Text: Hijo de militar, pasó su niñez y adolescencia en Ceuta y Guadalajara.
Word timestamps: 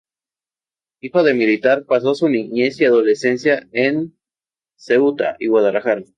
Hijo 1.01 1.21
de 1.21 1.35
militar, 1.35 1.85
pasó 1.85 2.15
su 2.15 2.27
niñez 2.27 2.81
y 2.81 2.85
adolescencia 2.85 3.67
en 3.71 4.17
Ceuta 4.75 5.35
y 5.37 5.45
Guadalajara. 5.45 6.01